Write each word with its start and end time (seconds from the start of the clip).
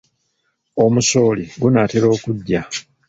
Omusooli 0.83 1.45
gunaatera 1.61 2.07
okuggya. 2.15 2.61